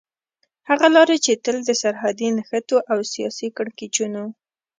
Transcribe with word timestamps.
هغه 0.69 0.87
لارې 0.95 1.17
چې 1.25 1.33
تل 1.43 1.57
د 1.65 1.69
سرحدي 1.81 2.27
نښتو 2.37 2.77
او 2.91 2.99
سياسي 3.13 3.47
کړکېچونو 3.57 4.23